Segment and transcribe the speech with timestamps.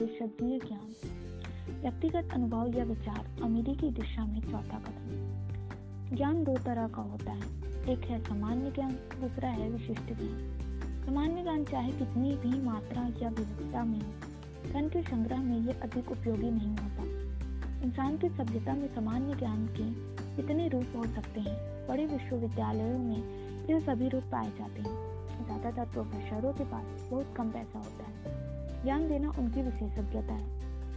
[0.00, 0.92] विशेषज्ञ ज्ञान,
[1.82, 7.32] व्यक्तिगत अनुभव या विचार अमीरी की दिशा में चौथा कदम। ज्ञान दो तरह का होता
[7.32, 7.48] है।
[7.88, 13.28] एक है सामान्य ज्ञान, दूसरा है विशिष्ट ज्ञान। सामान्य ज्ञान चाहे कितनी भी मात्रा या
[13.28, 14.12] विविधता में हो,
[14.72, 17.04] धन के संग्रह में ये अधिक उपयोगी नहीं होता।
[17.82, 19.90] इंसान की सभ्यता में सामान्य ज्ञान के
[20.36, 24.96] कितने रूप हो सकते हैं। बड़े विश्वविद्यालयों में ये सभी रूप पाए जाते हैं।
[25.44, 28.09] ज़्यादातर प्रोफेसरों के पास बहुत कम पैसा होता है।
[28.82, 30.44] ज्ञान देना उनकी विशेषज्ञता है,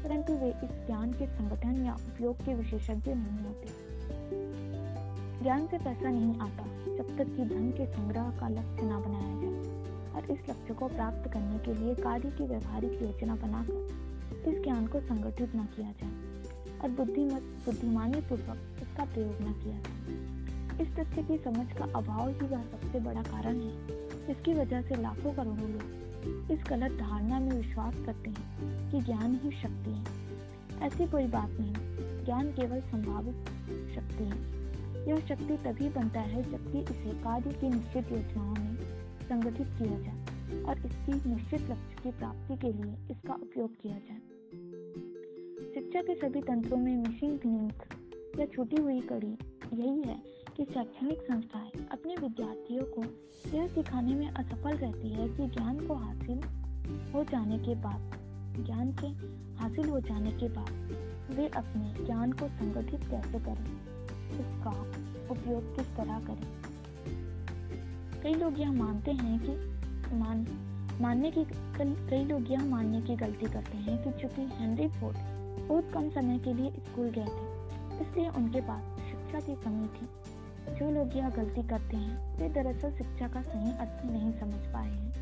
[0.04, 3.68] परंतु वे इस ज्ञान के संगठन या उपयोग के विशेषज्ञ नहीं होते।
[5.44, 6.66] ज्ञान से पैसा नहीं आता
[6.98, 9.58] जब तक कि धन के संग्रह का लक्ष्य न बनाया जाए,
[10.16, 14.88] और इस लक्ष्य को प्राप्त करने के लिए कार्य की व्यवहारिक योजना बनाकर इस ज्ञान
[14.88, 20.96] को संगठित न किया जाए, और बुद्धिमत बुद्धिमानी पूर्वक इसका प्रयोग न किया जाए। इस
[20.96, 23.72] तथ्य की समझ का अभाव ही वह सबसे बड़ा कारण है,
[24.28, 29.40] जिसकी वजह से लाखों करोड़ों लोग इस गलत धारणा में विश्वास करते हैं कि ज्ञान
[29.44, 30.04] ही शक्ति है।
[30.82, 31.74] ऐसी कोई बात नहीं,
[32.26, 33.36] ज्ञान केवल संभावित
[33.96, 34.64] शक्ति है।
[35.08, 38.78] यह शक्ति तभी बनता है जबकि इसे कार्य की निश्चित योजनाओं में
[39.22, 40.26] संगठित किया जाए
[40.64, 44.22] और इसकी निश्चित लक्ष्य की प्राप्ति के लिए इसका उपयोग किया जाए।
[45.74, 47.74] शिक्षा के सभी तंत्रों में मिसिंग लिंक
[48.40, 49.38] या छूटी हुई कड़ी
[49.74, 53.04] यही है कि शैक्षणिक संस्थाएँ अपने विद्यार्थियों को
[53.50, 56.42] यह सिखाने में असफल रहती है कि ज्ञान को हासिल
[57.14, 58.12] हो जाने के बाद,
[58.60, 59.08] ज्ञान के
[59.62, 63.66] हासिल हो जाने के बाद वे अपने ज्ञान को संगठित कैसे करें,
[64.34, 64.72] इसका
[65.32, 66.48] उपयोग किस तरह करें।
[68.24, 70.46] कई लोग यह मानते हैं कि मान,
[71.02, 71.46] मानने की
[71.80, 75.18] कई लोग यह मानने की गलती करते हैं कि चूँकि हेनरी फोर्ड
[75.60, 80.08] बहुत कम समय के लिए स्कूल गए थे, इसलिए उनके पास शिक्षा की कमी थी।
[80.70, 84.90] जो लोग यह गलती करते हैं, वे दरअसल शिक्षा का सही अर्थ नहीं समझ पाए
[84.90, 85.14] हैं।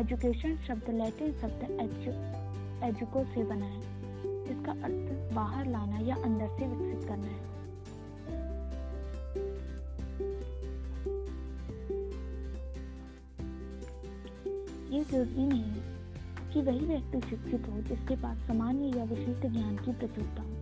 [0.00, 2.42] एजुकेशन शब्द लैटिन शब्द एजु
[2.86, 4.02] एजुको से बना है।
[4.48, 7.52] जिसका अर्थ बाहर लाना या अंदर से विकसित करना है।
[14.92, 15.72] ये ज़रूरी नहीं
[16.52, 20.52] कि वही व्यक्ति शिक्षित हो जिसके पास सामान्य या विशिष्ट ज्ञान की प्रचुरता हो।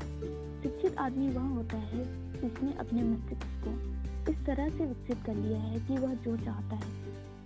[0.62, 3.89] शिक्षित आदमी वह होता है जिसने अपने मस्तिष्क को
[4.30, 6.90] इस तरह से विकसित कर लिया है कि वह जो चाहता है,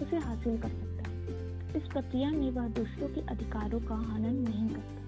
[0.03, 1.15] उसे हासिल कर सकता है।
[1.77, 5.03] इस प्रक्रिया में वह दूसरों के अधिकारों का हनन नहीं करता।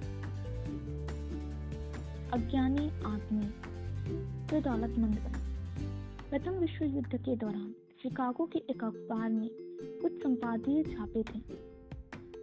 [2.33, 3.47] अज्ञानी आदमी
[4.47, 5.41] जो दौलतमंद बना
[6.31, 9.49] प्रथम विश्व युद्ध के दौरान शिकागो के एक अखबार में
[10.03, 11.39] कुछ संपादकीय छापे थे,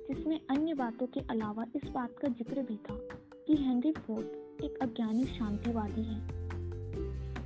[0.08, 2.96] जिसमें अन्य बातों के अलावा इस बात का ज़िक्र भी था
[3.48, 6.43] कि हेनरी फोर्ड एक अज्ञानी शांतिवादी है।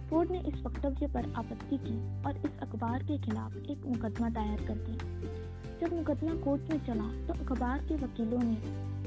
[0.09, 4.62] फोर्ड ने इस वक्तव्य पर आपत्ति की और इस अखबार के खिलाफ एक मुकदमा दायर
[4.68, 8.56] कर दिया। जब मुकदमा कोर्ट में चला तो अखबार के वकीलों ने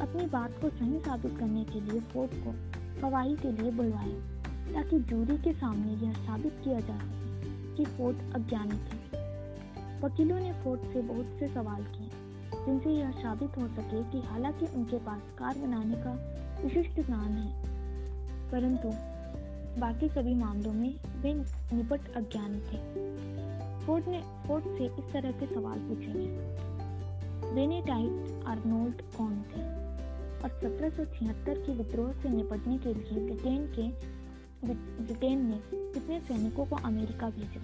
[0.01, 2.53] अपनी बात को सही साबित करने के लिए फोर्ड को
[3.01, 8.35] गवाही के लिए बुलवाया, ताकि जूरी के सामने यह साबित किया जा सके कि फोर्ड
[8.35, 9.19] अज्ञानी थे।
[10.01, 12.11] वकीलों ने फोर्ड से बहुत से सवाल किए,
[12.67, 16.13] जिनसे यह साबित हो सके कि हालाँकि उनके पास कार बनाने का
[16.63, 17.53] विशिष्ट ज्ञान है,
[18.51, 18.89] परंतु
[19.79, 22.79] बाकी सभी मामलों में वे निपट अज्ञानी थे।
[23.87, 29.63] फोर्ड ने, फोर्ड से इस तरह के सवाल पूछे गए बेनेटाइट आर्नोल्ड कौन थे?
[30.43, 33.89] और सत्रह के विद्रोह से निपटने के लिए ब्रिटेन के,
[34.67, 37.63] ब्रिटेन ने कितने सैनिकों को अमेरिका भेजा?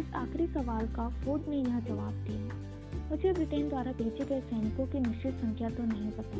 [0.00, 4.86] इस आखिरी सवाल का फोर्ड ने यह जवाब दिया। मुझे ब्रिटेन द्वारा भेजे गए सैनिकों
[4.86, 6.38] की निश्चित संख्या तो नहीं पता,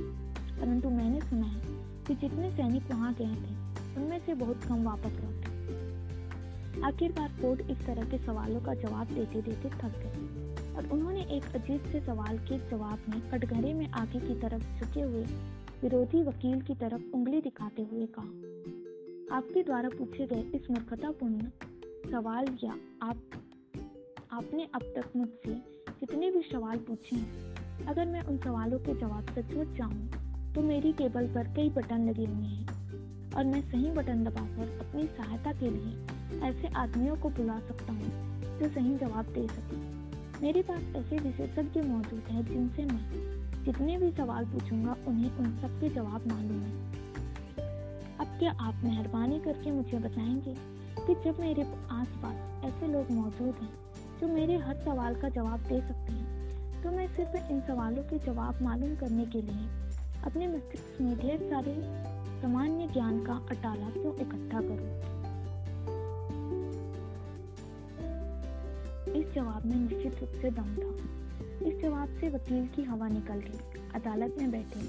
[0.61, 1.61] परंतु मैंने सुना है
[2.07, 3.55] कि जितने सैनिक वहाँ गए थे
[3.97, 5.55] उनमें से बहुत कम वापस लौटे।
[6.83, 11.45] आखिरकार फोर्ड इस तरह के सवालों का जवाब देते देते थक गए। और उन्होंने एक
[11.55, 15.25] अजीब से सवाल के जवाब में कटघरे में आगे की तरफ़ झुके हुए
[15.83, 21.49] विरोधी वकील की तरफ़ उंगली दिखाते हुए कहा, आपके द्वारा पूछे गए इस मूर्खतापूर्ण
[22.11, 23.21] सवाल या आप,
[24.33, 25.55] आपने अब तक मुझसे
[26.01, 30.93] जितने भी सवाल पूछे हैं, अगर मैं उन सवालों के जवाब सचमुच चाहूँ तो मेरी
[30.93, 32.76] टेबल पर कई बटन लगे हुए हैं।
[33.37, 38.61] और मैं सही बटन दबाकर अपनी सहायता के लिए ऐसे आदमियों को बुला सकता हूँ,
[38.61, 39.77] जो सही जवाब दे सके।
[40.43, 45.81] मेरे पास ऐसे विशेषज्ञ मौजूद हैं जिनसे मैं जितने भी सवाल पूछूँगा, उन्हें उन सब
[45.81, 46.95] के जवाब मालूम है
[48.19, 50.55] अब क्या आप मेहरबानी करके मुझे बताएँगे
[50.99, 53.73] कि जब मेरे आसपास ऐसे लोग मौजूद हैं,
[54.21, 58.19] जो मेरे हर सवाल का जवाब दे सकते हैं तो मैं सिर्फ़ इन सवालों के
[58.19, 59.69] जवाब मालूम करने के लिए
[60.25, 61.73] अपने मस्तिष्क में ढेर सारे
[62.43, 65.17] सामान्य ज्ञान का अटाला क्यों इकट्ठा करूँ?
[69.15, 71.17] इस जवाब में निश्चित रूप से दम था।
[71.67, 73.59] इस जवाब से वकील की हवा निकल गई।
[73.95, 74.81] अदालत में बैठे,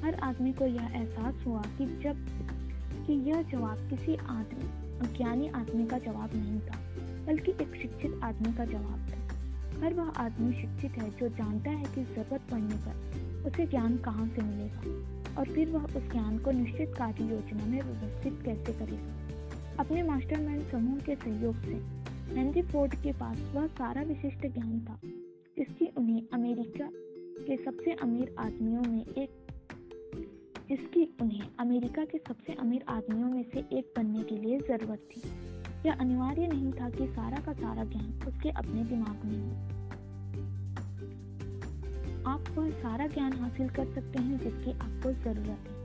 [0.00, 2.26] हर आदमी को यह एहसास हुआ कि जब,
[3.06, 4.64] कि यह जवाब किसी आदमी,
[4.98, 6.78] अज्ञानी आदमी का जवाब नहीं था,
[7.26, 9.26] बल्कि एक शिक्षित आदमी का जवाब था।
[9.84, 13.16] हर वह आदमी शिक्षित है जो जानता है कि ज़रूरत पड़ने पर
[13.46, 17.82] उसे ज्ञान कहाँ से मिलेगा। और फिर वह उस ज्ञान को निश्चित कार्य योजना में
[17.82, 19.26] व्यवस्थित कैसे करेगा?
[19.78, 25.00] अपने मास्टरमाइंड समूह के सहयोग से हेनरी फोर्ड के पास वह सारा विशिष्ट ज्ञान था,
[25.58, 26.90] जिसकी उन्हें अमेरिका
[27.46, 29.30] के सबसे अमीर आदमियों में एक,
[30.68, 35.22] जिसकी उन्हें अमेरिका के सबसे अमीर आदमियों में से एक बनने के लिए ज़रूरत थी।
[35.86, 39.75] यह अनिवार्य नहीं था कि सारा का सारा ज्ञान उसके अपने दिमाग में हो।
[42.26, 45.76] आप वह सारा ज्ञान हासिल कर सकते हैं जिसकी आपको ज़रूरत है।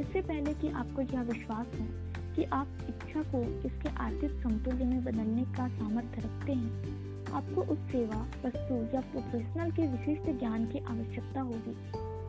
[0.00, 1.86] इससे पहले कि आपको यह विश्वास हो
[2.36, 6.72] कि आप इच्छा को इसके आर्थिक समतुल्य में बदलने का सामर्थ्य रखते हैं,
[7.32, 11.76] आपको उस सेवा, वस्तु या प्रोफेशनल के विशिष्ट ज्ञान की आवश्यकता होगी,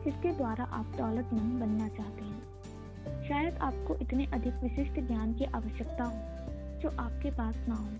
[0.04, 6.04] जिसके द्वारा आप दौलतमंद बनना चाहते हैं। शायद आपको इतने अधिक विशिष्ट ज्ञान की आवश्यकता
[6.04, 7.90] हो जो आपके पास ना हो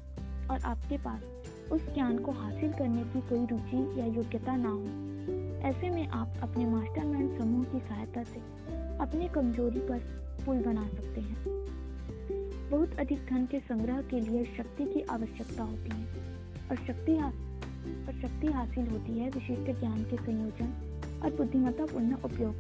[0.55, 1.21] और आपके पास
[1.73, 4.83] उस ज्ञान को हासिल करने की कोई रुचि या योग्यता ना हो।
[5.69, 8.41] ऐसे में आप अपने मास्टरमाइंड समूह की सहायता से
[8.99, 9.99] अपनी कमज़ोरी पर
[10.47, 11.45] पुल बना सकते हैं।
[12.71, 16.07] बहुत अधिक धन के संग्रह के लिए शक्ति की आवश्यकता होती है
[16.71, 20.73] और शक्ति और शक्ति हासिल होती है विशिष्ट ज्ञान के संयोजन
[21.25, 22.55] और बुद्धिमत्तापूर्ण उपयोग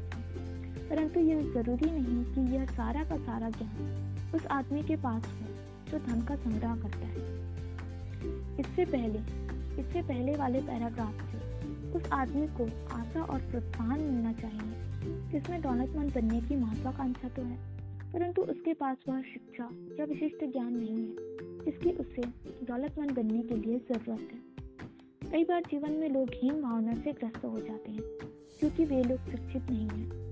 [0.91, 5.47] परंतु यह ज़रूरी नहीं कि यह सारा का सारा ज्ञान उस आदमी के पास हो
[5.91, 7.56] जो धन का संग्रह करता है।
[8.61, 9.47] इससे पहले
[9.83, 11.47] इससे पहले वाले पैराग्राफ से
[11.93, 14.75] उस आदमी को आशा और प्रोत्साहन मिलना चाहिए,
[15.33, 17.77] जिसमें दौलतमंद बनने की महत्वाकांक्षा तो है।
[18.13, 19.69] परंतु उसके पास वह शिक्षा
[20.01, 21.17] या विशिष्ट ज्ञान नहीं है,
[21.65, 22.23] जिसकी उसे
[22.67, 24.57] दौलतमंद बनने के लिए ज़रूरत है।
[25.31, 28.01] कई बार जीवन में लोग हीन भावना से ग्रस्त हो जाते हैं
[28.61, 30.27] क्योंकि वे लोग शिक्षित नहीं हैं।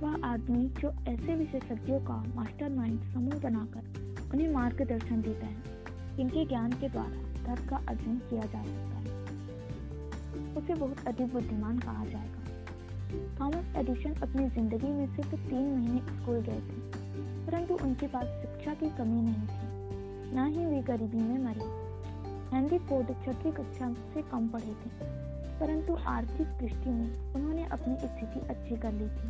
[0.00, 5.56] वह आदमी जो ऐसे विशेषज्ञों का मास्टरमाइंड समूह बनाकर उन्हें मार्गदर्शन देता है,
[6.20, 9.02] इनके ज्ञान के द्वारा। धर्म का अर्जन किया जा सकता है।
[10.56, 12.40] उसे बहुत अधिक बुद्धिमान कहा जाएगा।
[13.40, 16.80] थॉमस एडिशन अपनी ज़िंदगी में सिर्फ़ तीन महीने स्कूल गए थे,
[17.46, 19.70] परंतु उनके पास शिक्षा की कमी नहीं थी।
[20.34, 21.66] न ही वे गरीबी में मरे।
[22.52, 24.90] हेनरी फोर्ड छठी कक्षा से कम पढ़े थे,
[25.60, 29.28] परंतु आर्थिक दृष्टि में उन्होंने अपनी स्थिति अच्छी कर ली थी।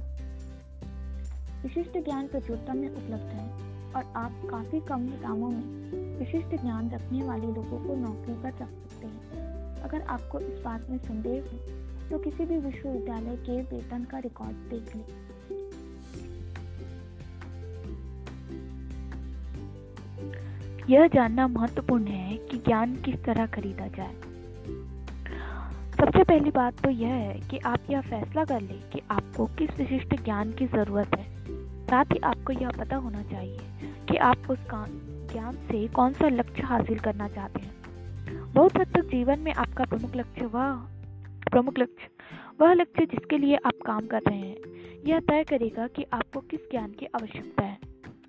[1.62, 3.46] विशिष्ट ज्ञान प्रचुरता में उपलब्ध है
[3.92, 8.58] और आप काफ़ी कम दामों में विशिष्ट ज्ञान रखने वाले लोगों को नौकरी पर रख
[8.58, 11.58] सकते हैं। अगर आपको इस बात में संदेह हो
[12.10, 15.04] तो किसी भी विश्वविद्यालय के वेतन का रिकॉर्ड देख लें।
[20.90, 24.14] यह जानना महत्वपूर्ण है कि ज्ञान किस तरह खरीदा जाए।
[25.96, 29.78] सबसे पहली बात तो यह है कि आप यह फैसला कर लें कि आपको किस
[29.78, 31.26] विशिष्ट ज्ञान की ज़रूरत है।
[31.86, 33.58] साथ ही आपको यह पता होना चाहिए
[34.08, 34.58] कि आप उस
[35.32, 37.82] ज्ञान से कौन सा लक्ष्य हासिल करना चाहते हैं?
[38.52, 40.72] बहुत हद तक जीवन में आपका प्रमुख लक्ष्य वह,
[41.50, 42.08] प्रमुख लक्ष्य,
[42.60, 44.56] वह लक्ष्य जिसके लिए आप काम कर रहे हैं।
[45.06, 47.78] यह तय करेगा कि आपको किस ज्ञान की आवश्यकता है।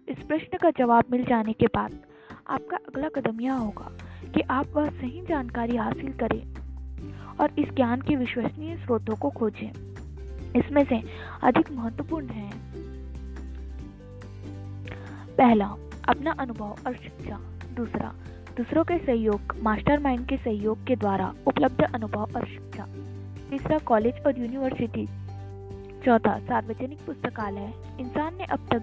[0.07, 1.99] इस प्रश्न का जवाब मिल जाने के बाद
[2.49, 3.97] आपका अगला कदम यह होगा
[4.33, 6.55] कि आप वह सही जानकारी हासिल करें
[7.37, 9.71] और इस ज्ञान के विश्वसनीय स्रोतों को खोजें।
[10.59, 11.03] इसमें से
[11.43, 12.51] अधिक महत्वपूर्ण है।
[15.37, 15.65] पहला
[16.09, 17.39] अपना अनुभव और शिक्षा।
[17.75, 18.13] दूसरा,
[18.57, 22.87] दूसरों के सहयोग, मास्टरमाइंड के सहयोग के द्वारा उपलब्ध अनुभव और शिक्षा।
[23.49, 25.05] तीसरा, कॉलेज और यूनिवर्सिटी।
[26.05, 28.79] चौथा, सार्वजनिक पुस्तकालय। इंसान ने अब तक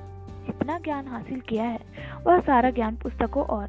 [0.47, 1.79] जितना ज्ञान हासिल किया है,
[2.27, 3.67] वह सारा ज्ञान पुस्तकों और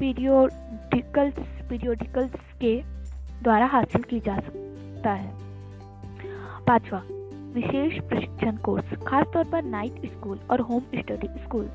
[0.00, 1.34] पीरियोडिकल्स
[1.68, 2.82] पीरियोडिकल्स के
[3.42, 5.32] द्वारा हासिल की जा सकता है।
[6.64, 7.02] पांचवा,
[7.54, 11.70] विशेष प्रशिक्षण कोर्स, खासतौर पर नाइट स्कूल और होम स्टडी स्कूल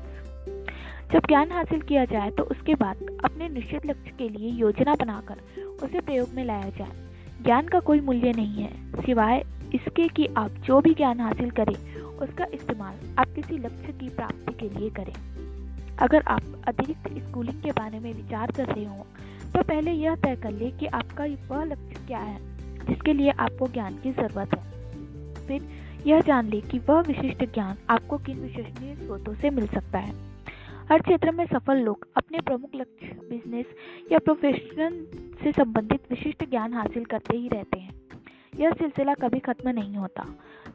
[1.12, 5.36] जब ज्ञान हासिल किया जाए तो उसके बाद अपने निश्चित लक्ष्य के लिए योजना बनाकर
[5.82, 7.08] उसे प्रयोग में लाया जाए।
[7.44, 11.74] ज्ञान का कोई मूल्य नहीं है, सिवाय इसके कि आप जो भी ज्ञान हासिल करें,
[12.18, 15.12] उसका इस्तेमाल आप किसी लक्ष्य की प्राप्ति के लिए करें।
[15.98, 19.06] अगर आप अतिरिक्त स्कूलिंग के बारे में विचार कर रहे हो
[19.54, 22.38] तो पहले यह तय कर ले कि आपका वह लक्ष्य क्या है,
[22.86, 25.68] जिसके लिए आपको ज्ञान की ज़रूरत है। फिर
[26.06, 30.29] यह जान ले कि वह विशिष्ट ज्ञान आपको किन विश्वसनीय स्रोतों से मिल सकता है।
[30.92, 33.66] हर क्षेत्र में सफल लोग अपने प्रमुख लक्ष्य बिज़नेस
[34.12, 35.06] या प्रोफेशन
[35.44, 37.94] से संबंधित विशिष्ट ज्ञान हासिल करते ही रहते हैं।
[38.60, 40.26] यह सिलसिला कभी खत्म नहीं होता।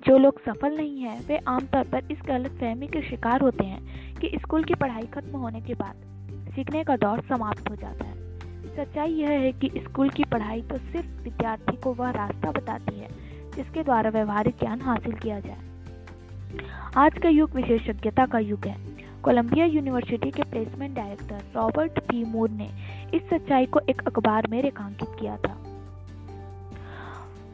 [0.08, 4.16] जो लोग सफल नहीं हैं, वे आमतौर पर इस गलत फहमी के शिकार होते हैं
[4.16, 5.96] कि स्कूल की पढ़ाई खत्म होने के बाद
[6.56, 8.40] सीखने का दौर समाप्त हो जाता है।
[8.76, 13.08] सच्चाई यह है कि स्कूल की पढ़ाई तो सिर्फ़ विद्यार्थी को वह रास्ता बताती है
[13.56, 15.60] जिसके द्वारा व्यवहारिक ज्ञान हासिल किया जाए।
[16.98, 18.95] आज का युग विशेषज्ञता का युग है।
[19.26, 22.70] कोलंबिया यूनिवर्सिटी के placement director Robert P Moore ने
[23.14, 25.54] इस सच्चाई को एक अखबार में रेखांकित किया था।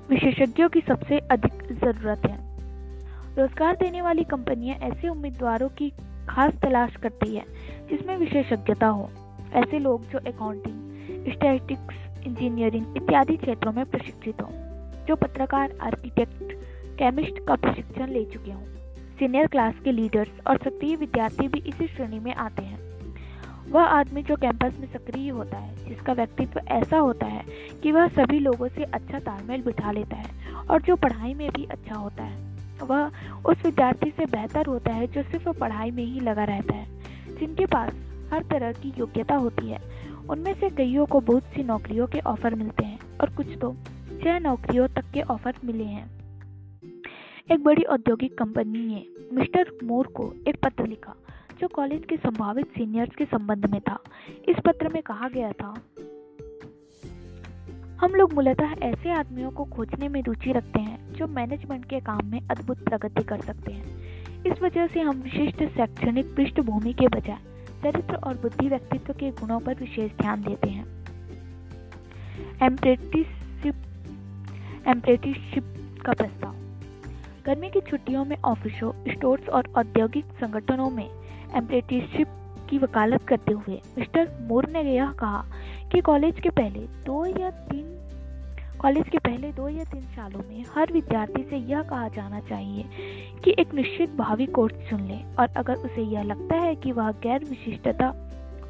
[0.09, 2.37] विशेषज्ञों की सबसे अधिक ज़रूरत है।
[3.37, 5.89] रोज़गार देने वाली कंपनियाँ ऐसे उम्मीदवारों की
[6.29, 7.43] खास तलाश करती है,
[7.89, 9.09] जिसमें विशेषज्ञता हो।
[9.53, 14.51] ऐसे लोग जो अकाउंटिंग स्टैटिक्स इंजीनियरिंग इत्यादि क्षेत्रों में प्रशिक्षित हों,
[15.05, 16.53] जो पत्रकार आर्किटेक्ट
[16.99, 18.80] केमिस्ट का प्रशिक्षण ले चुके हों।
[19.21, 22.79] सीनियर क्लास के लीडर्स और सक्रिय विद्यार्थी भी इसी श्रेणी में आते हैं।
[23.71, 27.43] वह आदमी जो कैंपस में सक्रिय होता है, जिसका व्यक्तित्व ऐसा होता है
[27.83, 31.65] कि वह सभी लोगों से अच्छा तालमेल बिठा लेता है और जो पढ़ाई में भी
[31.65, 32.39] अच्छा होता है,
[32.83, 33.11] वह
[33.45, 36.87] उस विद्यार्थी से बेहतर होता है जो सिर्फ़ पढ़ाई में ही लगा रहता है,
[37.39, 37.93] जिनके पास
[38.33, 39.79] हर तरह की योग्यता होती है।
[40.29, 43.75] उनमें से कईयों को बहुत सी नौकरियों के ऑफ़र मिलते हैं और कुछ तो
[44.23, 46.09] छह नौकरियों तक के ऑफ़र मिले हैं।
[47.51, 51.15] एक बड़ी औद्योगिक कंपनी ने मिस्टर मोर को एक पत्र लिखा,
[51.59, 53.97] जो कॉलेज के संभावित सीनियर्स के संबंध में था।
[54.49, 55.73] इस पत्र में कहा गया था,
[58.01, 62.25] हम लोग मूलतः ऐसे आदमियों को खोजने में रुचि रखते हैं, जो मैनेजमेंट के काम
[62.25, 67.39] में अद्भुत प्रगति कर सकते हैं। इस वजह से हम विशिष्ट शैक्षणिक पृष्ठभूमि के बजाय
[67.83, 70.85] चरित्र और बुद्धि व्यक्तित्व के गुणों पर विशेष ध्यान देते हैं।
[72.63, 73.75] एम्प्रेटिसशिप
[74.87, 76.60] एम्प्रेटिसशिप का प्रस्ताव।
[77.45, 81.07] गर्मी की छुट्टियों में ऑफिसों, स्टोर्स और औद्योगिक संगठनों में
[81.55, 82.27] एम्प्रेटिसशिप
[82.69, 85.43] की वकालत करते हुए मिस्टर मोर ने यह कहा
[85.91, 87.85] कि कॉलेज के पहले दो या तीन,
[88.81, 92.85] कॉलेज के पहले दो या तीन सालों में हर विद्यार्थी से यह कहा जाना चाहिए
[93.43, 97.11] कि एक निश्चित भावी कोर्स चुन ले और अगर उसे यह लगता है कि वह
[97.23, 98.09] गैर विशिष्टता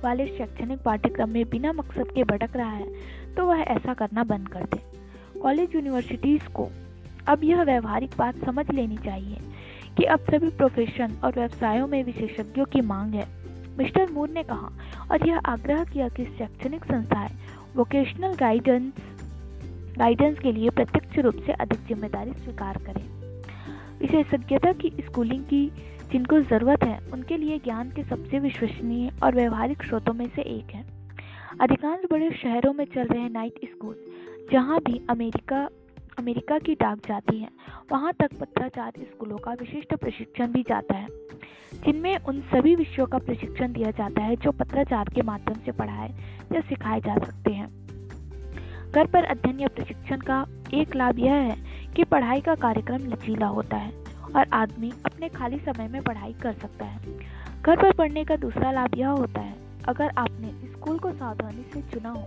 [0.03, 4.47] वाले शैक्षणिक पाठ्यक्रम में बिना मकसद के भटक रहा है तो वह ऐसा करना बंद
[4.47, 4.79] कर दे।
[5.39, 6.67] कॉलेज यूनिवर्सिटीज़ को
[7.27, 9.37] अब यह व्यवहारिक बात समझ लेनी चाहिए
[9.97, 13.25] कि अब सभी प्रोफेशन और व्यवसायों में विशेषज्ञों की मांग है।
[13.77, 14.69] मिस्टर मूर ने कहा,
[15.11, 17.29] और यह आग्रह किया कि शैक्षणिक संस्थाएँ
[17.75, 18.93] वोकेशनल गाइडेंस
[19.97, 23.03] गाइडेंस के लिए प्रत्यक्ष रूप से अधिक ज़िम्मेदारी स्वीकार करें।
[23.99, 25.71] विशेषज्ञता की स्कूलिंग की
[26.11, 30.71] जिनको ज़रूरत है, उनके लिए ज्ञान के सबसे विश्वसनीय और व्यवहारिक स्रोतों में से एक
[30.71, 30.85] है।
[31.61, 33.95] अधिकांश बड़े शहरों में चल रहे नाइट स्कूल
[34.51, 35.69] जहाँ भी अमेरिका
[36.19, 37.47] अमेरिका की डाक जाती है।
[37.91, 41.07] वहाँ तक पत्राचार स्कूलों का विशिष्ट प्रशिक्षण भी जाता है,
[41.85, 46.09] जिनमें उन सभी विषयों का प्रशिक्षण दिया जाता है जो पत्राचार के माध्यम से पढ़ाए
[46.53, 47.69] या सिखाए जा सकते हैं।
[48.91, 51.55] घर पर अध्ययन या प्रशिक्षण का एक लाभ यह है
[51.95, 53.91] कि पढ़ाई का कार्यक्रम लचीला होता है
[54.35, 57.17] और आदमी अपने खाली समय में पढ़ाई कर सकता है।
[57.61, 59.55] घर पर पढ़ने का दूसरा लाभ यह होता है,
[59.87, 62.21] अगर आपने स्कूल को सावधानी से चुना हो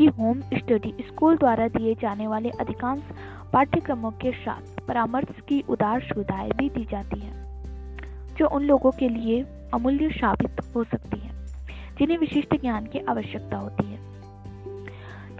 [0.00, 3.02] कि होम स्टडी स्कूल द्वारा दिए जाने वाले अधिकांश
[3.52, 7.34] पाठ्यक्रमों के साथ परामर्श की उदार सुविधाएँ भी दी जाती हैं,
[8.34, 9.42] जो उन लोगों के लिए
[9.74, 11.46] अमूल्य साबित हो सकती हैं,
[11.98, 13.98] जिन्हें विशिष्ट ज्ञान की आवश्यकता होती है।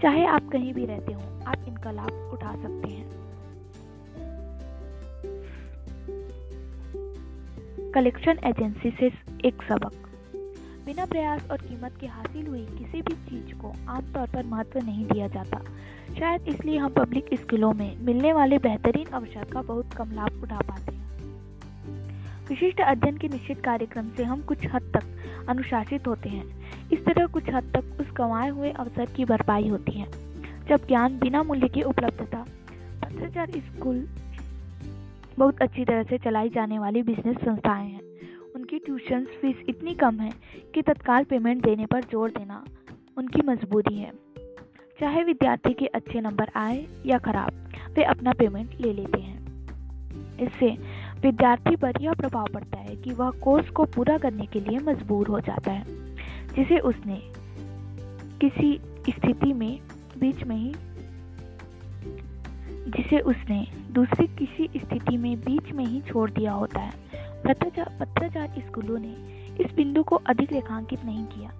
[0.01, 3.11] चाहे आप कहीं भी रहते हो, आप इनका लाभ उठा सकते हैं।
[7.91, 9.11] कलेक्शन एजेंसी से
[9.47, 10.10] एक सबक।
[10.91, 15.05] बिना प्रयास और कीमत के हासिल हुई किसी भी चीज़ को आमतौर पर महत्व नहीं
[15.05, 15.59] दिया जाता।
[16.19, 20.59] शायद इसलिए हम पब्लिक स्कूलों में मिलने वाले बेहतरीन अवसर का बहुत कम लाभ उठा
[20.59, 21.19] पाते हैं।
[22.49, 25.03] विशिष्ट अध्ययन के निश्चित कार्यक्रम से हम कुछ हद तक
[25.49, 26.45] अनुशासित होते हैं।
[26.89, 30.07] इस तरह कुछ हद तक उस गंवाए हुए अवसर की भरपाई होती है,
[30.69, 32.45] जब ज्ञान बिना मूल्य की उपलब्धता
[33.01, 34.07] पत्राचार स्कूल
[35.39, 38.10] बहुत अच्छी तरह से चलाई जाने वाली बिज़नेस संस्थाएँ हैं।
[38.85, 40.31] ट्यूशन फ़ीस इतनी कम है
[40.73, 42.63] कि तत्काल पेमेंट देने पर ज़ोर देना
[43.17, 44.11] उनकी मजबूरी है।
[44.99, 47.51] चाहे विद्यार्थी के अच्छे नंबर आए या खराब,
[47.95, 49.39] वे अपना पेमेंट ले लेते हैं।
[50.39, 50.69] इससे
[51.21, 55.27] विद्यार्थी पर यह प्रभाव पड़ता है कि वह कोर्स को पूरा करने के लिए मजबूर
[55.27, 55.83] हो जाता है,
[56.55, 57.21] जिसे उसने
[58.41, 59.79] किसी स्थिति में
[60.19, 60.73] बीच में ही,
[62.91, 67.10] जिसे उसने दूसरी किसी स्थिति में बीच में ही छोड़ दिया होता है।
[67.47, 69.15] पत्राचार स्कूलों ने
[69.63, 71.51] इस बिंदु को अधिक रेखांकित नहीं किया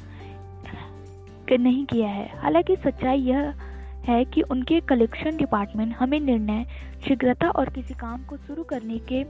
[1.59, 3.53] नहीं किया है। हालाँकि सच्चाई यह
[4.05, 6.65] है कि उनके कलेक्शन डिपार्टमेंट हमें निर्णय,
[7.07, 9.23] शीघ्रता और किसी काम को शुरू करने के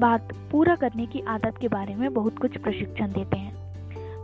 [0.00, 3.54] बाद पूरा करने की आदत के बारे में बहुत कुछ प्रशिक्षण देते हैं।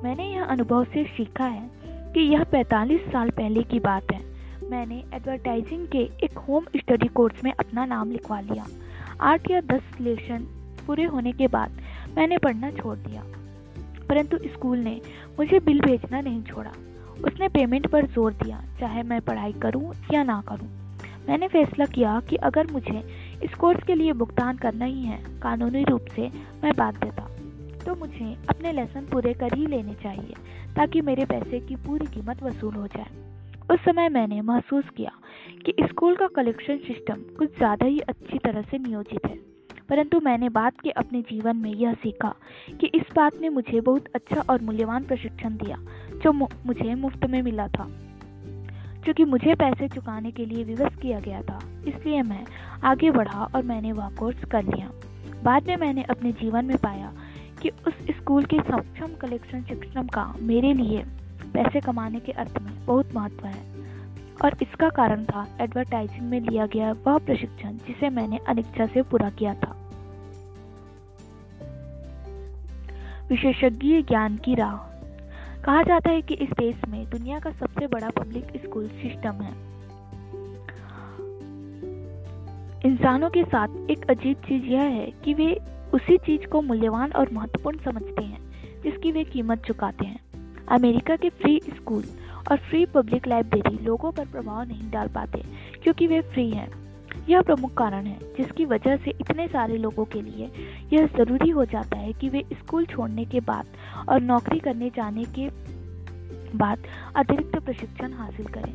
[0.02, 1.70] मैंने यह अनुभव से सीखा है
[2.14, 4.20] कि यह 45 साल पहले की बात है।
[4.70, 8.66] मैंने एडवर्टाइजिंग के एक होम स्टडी कोर्स में अपना नाम लिखवा लिया।
[9.20, 10.59] आठ या दस लेसन
[10.90, 11.80] पूरे होने के बाद
[12.16, 13.22] मैंने पढ़ना छोड़ दिया।
[14.08, 15.00] परंतु स्कूल ने
[15.38, 16.70] मुझे बिल भेजना नहीं छोड़ा।
[17.24, 20.68] उसने पेमेंट पर ज़ोर दिया, चाहे मैं पढ़ाई करूँ या ना करूँ।
[21.28, 23.02] मैंने फैसला किया कि अगर मुझे
[23.44, 26.28] इस कोर्स के लिए भुगतान करना ही है, कानूनी रूप से
[26.62, 27.28] मैं बाध्य था
[27.84, 30.34] तो मुझे अपने लेसन पूरे कर ही लेने चाहिए,
[30.76, 33.10] ताकि मेरे पैसे की पूरी कीमत वसूल हो जाए।
[33.70, 35.12] उस समय मैंने महसूस किया
[35.66, 39.38] कि स्कूल का कलेक्शन सिस्टम कुछ ज़्यादा ही अच्छी तरह से नियोजित है।
[39.90, 42.34] परंतु मैंने बाद के अपने जीवन में यह सीखा
[42.80, 45.76] कि इस बात ने मुझे बहुत अच्छा और मूल्यवान प्रशिक्षण दिया,
[46.18, 47.90] जो मुझे मुफ़्त में मिला था।
[49.04, 52.46] क्योंकि मुझे पैसे चुकाने के लिए विवश किया गया था, इसलिए मैं
[52.84, 54.90] आगे बढ़ा और मैंने वह कोर्स कर लिया।
[55.44, 57.12] बाद में मैंने अपने जीवन में पाया
[57.62, 61.04] कि उस स्कूल के सक्षम कलेक्शन सिस्टम का मेरे लिए
[61.54, 63.70] पैसे कमाने के अर्थ में बहुत महत्व है।
[64.44, 69.30] और इसका कारण था एडवर्टाइजिंग में लिया गया वह प्रशिक्षण, जिसे मैंने अनिच्छा से पूरा
[69.30, 69.79] किया था।
[73.30, 74.76] विशेषज्ञ ज्ञान की राह।
[75.64, 79.52] कहा जाता है कि इस देश में दुनिया का सबसे बड़ा पब्लिक स्कूल सिस्टम है।
[82.86, 85.60] इंसानों के साथ एक अजीब चीज़ यह है कि वे
[85.94, 88.40] उसी चीज़ को मूल्यवान और महत्वपूर्ण समझते हैं,
[88.82, 90.20] जिसकी वे कीमत चुकाते हैं।
[90.68, 92.04] अमेरिका के फ्री स्कूल
[92.50, 95.42] और फ्री पब्लिक लाइब्रेरी लोगों पर प्रभाव नहीं डाल पाते,
[95.82, 96.79] क्योंकि वे फ्री हैं।
[97.30, 100.50] यह प्रमुख कारण है, जिसकी वजह से इतने सारे लोगों के लिए
[100.92, 103.66] यह ज़रूरी हो जाता है कि वे स्कूल छोड़ने के बाद
[104.08, 105.48] और नौकरी करने जाने के
[106.56, 108.74] बाद अतिरिक्त प्रशिक्षण हासिल करें।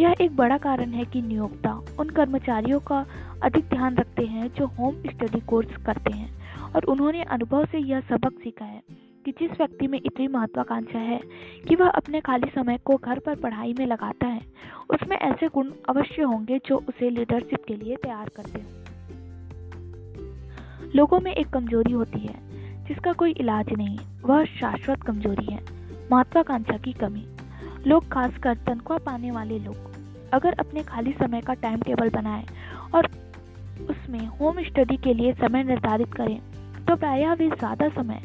[0.00, 3.04] यह एक बड़ा कारण है कि नियोक्ता उन कर्मचारियों का
[3.42, 6.30] अधिक ध्यान रखते हैं जो होम स्टडी कोर्स करते हैं,
[6.72, 11.20] और उन्होंने अनुभव से यह सबक सीखा है। कि जिस व्यक्ति में इतनी महत्वाकांक्षा है
[11.68, 14.40] कि वह अपने खाली समय को घर पर पढ़ाई में लगाता है,
[14.90, 18.84] उसमें ऐसे गुण अवश्य होंगे जो उसे लीडरशिप के लिए तैयार करते हैं।
[20.94, 22.34] लोगों में एक कमज़ोरी होती है,
[22.86, 25.60] जिसका कोई इलाज नहीं, वह शाश्वत कमज़ोरी है,
[26.12, 27.26] महत्वाकांक्षा की कमी।
[27.86, 29.76] लोग खासकर तनख्वाह पाने वाले लोग,
[30.32, 32.46] अगर अपने खाली समय का टाइम टेबल बनाएँ
[32.94, 33.10] और
[33.90, 36.38] उसमें होम स्टडी के लिए समय निर्धारित करें
[36.86, 38.20] तो प्रायः वे ज़्यादा समय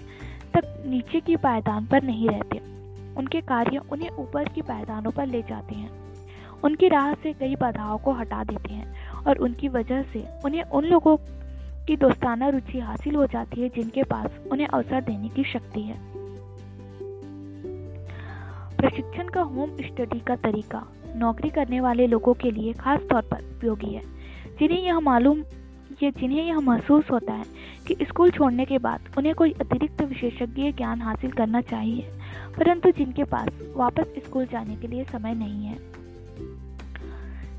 [0.53, 2.57] तक नीचे की पायदान पर नहीं रहते।
[3.15, 6.03] उनके कार्य उन्हें ऊपर की पायदानों पर ले जाते हैं।
[6.63, 10.85] उनकी राह से कई बाधाओं को हटा देते हैं और उनकी वजह से उन्हें उन
[10.85, 11.17] लोगों
[11.87, 15.97] की दोस्ताना रुचि हासिल हो जाती है जिनके पास उन्हें अवसर देने की शक्ति है।
[18.77, 23.37] प्रशिक्षण का होम स्टडी का तरीका नौकरी करने वाले लोगों के लिए खास तौर पर
[23.37, 24.01] उपयोगी है।
[24.59, 25.43] जिन्हें यह मालूम
[26.01, 27.45] ये जिन्हें यह महसूस होता है
[27.87, 32.01] कि स्कूल छोड़ने के बाद उन्हें कोई अतिरिक्त विशेषज्ञ ज्ञान हासिल करना चाहिए,
[32.57, 35.77] परंतु जिनके पास वापस स्कूल जाने के लिए समय नहीं है।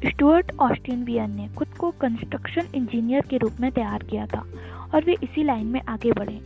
[0.06, 4.44] स्टुअर्ट ऑस्टिन वियर ने खुद को कंस्ट्रक्शन इंजीनियर के रूप में तैयार किया था
[4.94, 6.38] और वे इसी लाइन में आगे बढ़े,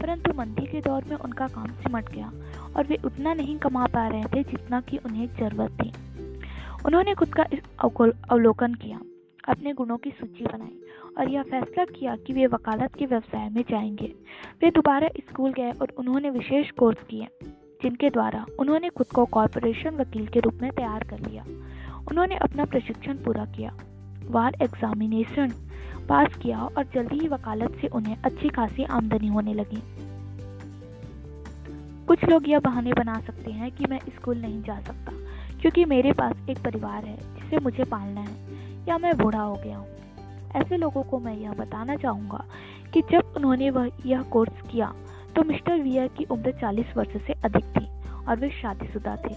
[0.00, 2.30] परंतु मंदी के दौर में उनका काम सिमट गया
[2.76, 5.92] और वे उतना नहीं कमा पा रहे थे जितना कि उन्हें ज़रूरत थी।
[6.86, 7.46] उन्होंने खुद का
[7.82, 9.00] अवलोकन किया,
[9.48, 10.80] अपने गुणों की सूची बनाई।
[11.18, 14.14] और यह फैसला किया कि वे वकालत के व्यवसाय में जाएँगे।
[14.62, 17.26] वे दोबारा स्कूल गए और उन्होंने विशेष कोर्स किए,
[17.82, 21.44] जिनके द्वारा उन्होंने खुद को कॉरपोरेशन वकील के रूप में तैयार कर लिया।
[22.10, 23.76] उन्होंने अपना प्रशिक्षण पूरा किया
[24.26, 25.52] वार एग्जामिनेशन
[26.08, 29.82] पास किया और जल्दी ही वकालत से उन्हें अच्छी खासी आमदनी होने लगी।
[32.06, 35.12] कुछ लोग यह बहाने बना सकते हैं कि मैं स्कूल नहीं जा सकता,
[35.60, 38.34] क्योंकि मेरे पास एक परिवार है जिसे मुझे पालना है।
[38.88, 39.88] या मैं बूढ़ा हो गया हूँ?
[40.56, 42.44] ऐसे लोगों को मैं यह बताना चाहूँगा
[42.92, 44.92] कि जब उन्होंने वह यह कोर्स किया
[45.36, 47.86] तो मिस्टर वियर की उम्र 40 वर्ष से अधिक थी
[48.28, 49.34] और वे शादीशुदा थे।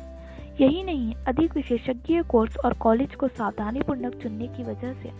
[0.64, 5.12] यही नहीं, अधिक विशेषज्ञ कोर्स और कॉलेज को सावधानी पूर्वक चुनने की वजह से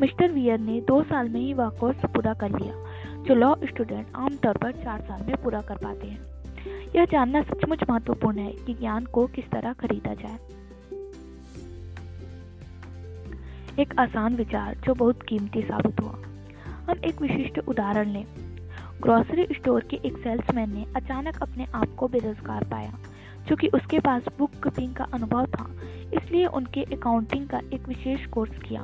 [0.00, 2.74] मिस्टर वियर ने दो साल में ही वह कोर्स पूरा कर लिया,
[3.22, 6.34] जो लॉ स्टूडेंट आमतौर पर चार साल में पूरा कर पाते हैं।
[6.96, 10.38] यह जानना सचमुच महत्वपूर्ण है कि ज्ञान को किस तरह खरीदा जाए।
[13.80, 16.12] एक आसान विचार जो बहुत कीमती साबित हुआ।
[16.88, 18.24] हम एक विशिष्ट उदाहरण लें।
[19.02, 22.92] ग्रोसरी स्टोर के एक सेल्समैन ने अचानक अपने आप को बेरोजगार पाया
[23.46, 25.66] क्योंकि उसके पास बुक कीपिंग का अनुभव था,
[26.14, 28.82] इसलिए उनके अकाउंटिंग का एक विशेष कोर्स किया।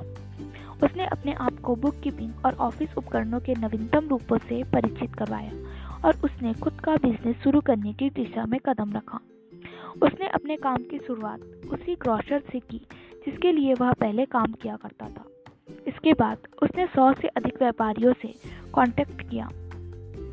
[0.82, 5.98] उसने अपने आप को बुक कीपिंग और ऑफ़िस उपकरणों के नवीनतम रूपों से परिचित करवाया
[6.04, 9.20] और उसने खुद का बिज़नेस शुरू करने की दिशा में कदम रखा।
[10.02, 11.40] उसने अपने काम की शुरुआत
[11.72, 12.80] उसी ग्रोसर से की
[13.30, 15.24] जिसके लिए वह पहले काम किया करता था।
[15.86, 18.28] इसके बाद उसने सौ से अधिक व्यापारियों से
[18.74, 19.48] कांटेक्ट किया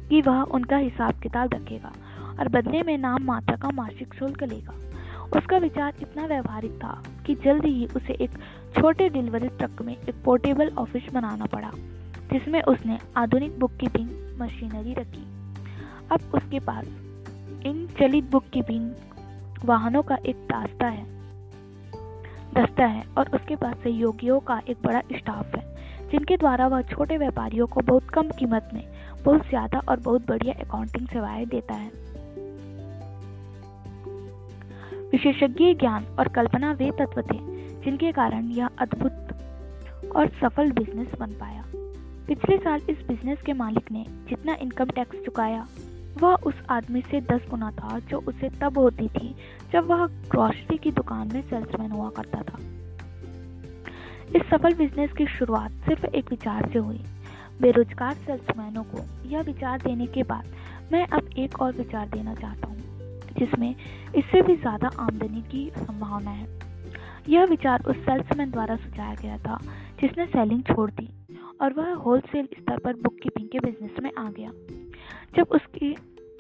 [0.10, 1.92] कि वह उनका हिसाब किताब रखेगा
[2.40, 4.74] और बदले में नाम मात्र का मासिक शुल्क लेगा।
[5.38, 8.30] उसका विचार इतना व्यवहारिक था कि जल्द ही उसे एक
[8.80, 11.72] छोटे डिलीवरी ट्रक में एक पोर्टेबल ऑफ़िस बनाना पड़ा,
[12.34, 14.10] जिसमें उसने आधुनिक बुक कीपिंग
[14.42, 15.26] मशीनरी रखी।
[16.12, 16.86] अब उसके पास
[17.66, 18.92] इन चलित बुक कीपिंग
[19.66, 21.17] वाहनों का एक रास्ता है।
[22.54, 25.64] दस्ता है और उसके पास सहयोगियों का एक बड़ा स्टाफ है,
[26.12, 28.84] जिनके द्वारा वह छोटे व्यापारियों को बहुत कम कीमत में
[29.24, 31.92] बहुत ज़्यादा और बहुत बढ़िया अकाउंटिंग सेवाएँ देता है।
[35.12, 37.38] विशेषज्ञ ज्ञान और कल्पना वे तत्व थे,
[37.84, 41.64] जिनके कारण यह अद्भुत और सफल बिज़नेस बन पाया।
[42.28, 45.68] पिछले साल इस बिज़नेस के मालिक ने जितना इनकम टैक्स चुकाया
[46.18, 49.36] वह उस आदमी से दस गुना था जो उसे तब होती थी
[49.74, 52.60] जब वह ग्रॉसरी की दुकान में सेल्समैन हुआ करता था।
[54.36, 57.04] इस सफल बिज़नेस की शुरुआत सिर्फ़ एक विचार से हुई।
[57.62, 60.46] बेरोजगार सेल्समैनों को यह विचार देने के बाद
[60.92, 62.78] मैं अब एक और विचार देना चाहता हूँ,
[63.40, 63.76] जिसमें
[64.16, 66.48] इससे भी ज़्यादा आमदनी की संभावना है।
[67.30, 69.60] यह विचार उस सेल्समैन द्वारा सुझाया गया था,
[70.02, 71.10] जिसने सेलिंग छोड़ दी
[71.62, 74.52] और वह होलसेल स्तर पर बुक कीपिंग के बिज़नेस में आ गया।
[75.34, 75.96] जब उसकी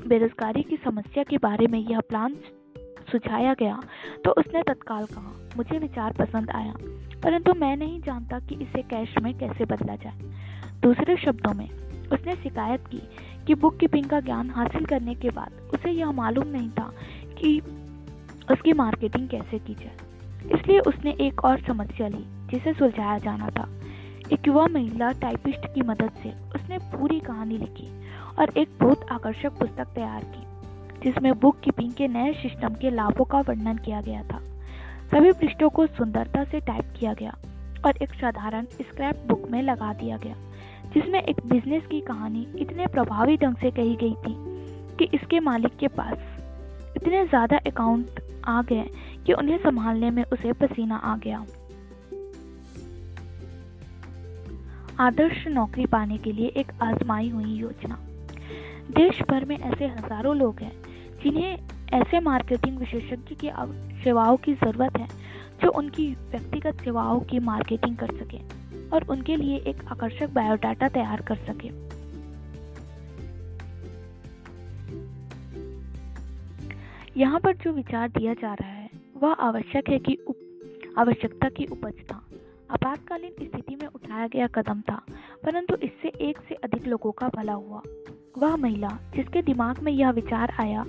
[0.08, 2.36] बेरोजगारी की समस्या के बारे में यह प्लान
[3.12, 3.80] सुझाया गया
[4.26, 6.74] तो उसने तत्काल कहा, मुझे विचार पसंद आया,
[7.24, 11.70] परंतु मैं नहीं जानता कि इसे कैश में कैसे बदला जाए। दूसरे शब्दों में,
[12.12, 13.02] उसने शिकायत की
[13.48, 16.92] कि बुक कीपिंग का ज्ञान हासिल करने के बाद उसे यह मालूम नहीं था
[17.40, 17.60] कि
[18.52, 19.98] उसकी मार्केटिंग कैसे की जाए।
[20.54, 23.68] इसलिए उसने एक और समस्या ली, जिसे सुलझाया जाना था।
[24.34, 27.88] एक युवा महिला टाइपिस्ट की मदद से उसने पूरी कहानी लिखी।
[28.40, 30.44] और एक बहुत आकर्षक पुस्तक तैयार की,
[31.04, 34.40] जिसमें बुक कीपिंग के नए सिस्टम के लाभों का वर्णन किया गया था।
[35.12, 37.36] सभी पृष्ठों को सुंदरता से टाइप किया गया
[37.86, 40.36] और एक साधारण स्क्रैप बुक में लगा दिया गया,
[40.94, 44.36] जिसमें एक बिज़नेस की कहानी इतने प्रभावी ढंग से कही गई थी
[44.98, 46.18] कि इसके मालिक के पास
[46.98, 48.90] इतने ज़्यादा अकाउंट आ गए
[49.26, 51.46] कि उन्हें संभालने में उसे पसीना आ गया।
[55.00, 57.98] आदर्श नौकरी पाने के लिए एक आजमाई हुई योजना।
[58.90, 60.72] देश भर में ऐसे हज़ारों लोग हैं
[61.24, 61.58] जिन्हें
[61.94, 63.50] ऐसे मार्केटिंग विशेषज्ञ की
[64.04, 65.08] सेवाओं की ज़रूरत है
[65.62, 68.40] जो उनकी व्यक्तिगत सेवाओं की मार्केटिंग कर सके
[68.90, 71.70] और उनके लिए एक आकर्षक बायोडाटा तैयार कर सके।
[77.20, 80.36] यहाँ पर जो विचार दिया जा रहा है वह आवश्यक है कि उप,
[80.98, 82.22] आवश्यकता की उपज था।
[82.72, 85.02] आपातकालीन स्थिति में उठाया गया कदम था
[85.44, 87.82] परंतु इससे एक से अधिक लोगों का भला हुआ।
[88.38, 90.82] वह महिला, जिसके दिमाग में यह विचार आया,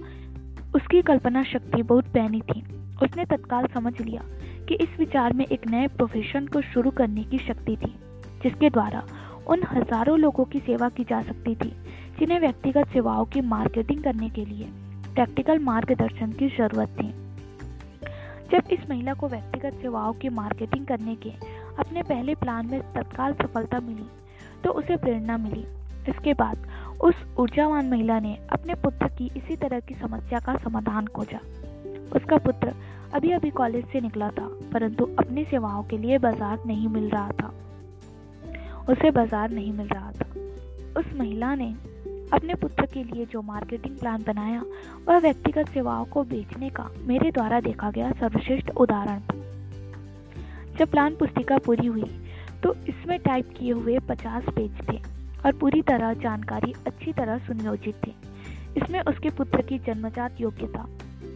[0.75, 2.61] उसकी कल्पना शक्ति बहुत पैनी थी।
[3.03, 4.23] उसने तत्काल समझ लिया
[4.69, 7.95] कि इस विचार में एक नए प्रोफेशन को शुरू करने की शक्ति थी,
[8.43, 9.03] जिसके द्वारा
[9.47, 11.71] उन हज़ारों लोगों की सेवा की जा सकती थी,
[12.19, 14.69] जिन्हें व्यक्तिगत सेवाओं की मार्केटिंग करने के लिए
[15.15, 17.11] प्रैक्टिकल मार्गदर्शन की ज़रूरत थी।
[18.53, 21.31] जब इस महिला को व्यक्तिगत सेवाओं की मार्केटिंग करने के
[21.79, 24.07] अपने पहले प्लान में तत्काल सफलता मिली
[24.65, 25.67] तो उसे प्रेरणा मिली।
[26.09, 26.67] इसके बाद
[27.01, 31.39] उस ऊर्जावान महिला ने अपने पुत्र की इसी तरह की समस्या का समाधान खोजा।
[32.17, 32.73] उसका पुत्र
[33.15, 37.31] अभी अभी कॉलेज से निकला था, परंतु अपनी सेवाओं के लिए बाज़ार नहीं मिल रहा
[37.33, 37.53] था।
[38.89, 40.27] उसे बाज़ार नहीं मिल रहा था।
[41.01, 41.69] उस महिला ने
[42.33, 44.63] अपने पुत्र के लिए जो मार्केटिंग प्लान बनाया,
[45.09, 49.37] वह व्यक्तिगत सेवाओं को बेचने का मेरे द्वारा देखा गया सर्वश्रेष्ठ उदाहरण था।
[50.79, 52.11] जब प्लान पुस्तिका पूरी हुई
[52.63, 54.99] तो इसमें टाइप किए हुए पचास पेज थे।
[55.47, 58.15] और पूरी तरह जानकारी अच्छी तरह सुनियोजित थी।
[58.77, 60.87] इसमें उसके पुत्र की जन्मजात योग्यता,